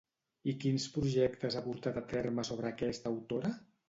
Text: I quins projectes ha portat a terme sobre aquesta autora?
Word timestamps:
I 0.51 0.53
quins 0.61 0.85
projectes 0.95 1.57
ha 1.57 1.61
portat 1.65 1.99
a 2.01 2.03
terme 2.13 2.47
sobre 2.49 2.69
aquesta 2.71 3.09
autora? 3.13 3.53